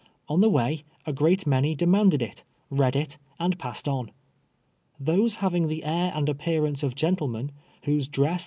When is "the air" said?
5.67-6.11